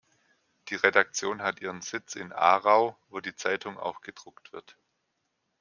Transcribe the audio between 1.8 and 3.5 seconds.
Sitz in Aarau, wo die